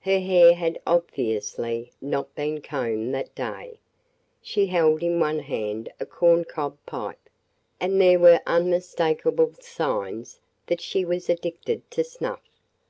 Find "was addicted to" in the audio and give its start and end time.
11.04-12.02